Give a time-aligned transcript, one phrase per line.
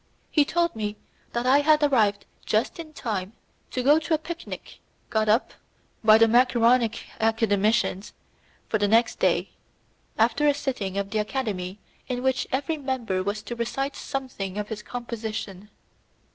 [0.31, 0.97] He told me
[1.33, 3.33] that I had arrived just in time
[3.69, 4.79] to go to a picnic
[5.11, 5.53] got up
[6.03, 8.11] by the Macaronic academicians
[8.67, 9.51] for the next day,
[10.17, 11.77] after a sitting of the academy
[12.07, 15.69] in which every member was to recite something of his composition.